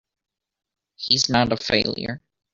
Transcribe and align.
He's 0.95 1.29
not 1.29 1.51
a 1.53 1.57
failure! 1.57 2.23